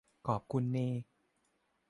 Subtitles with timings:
[0.27, 0.77] ขอบคุณเน